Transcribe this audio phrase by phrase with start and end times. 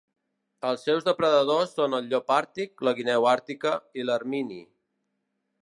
[0.69, 4.59] Els seus depredadors són el llop àrtic, la guineu àrtica i l'ermini.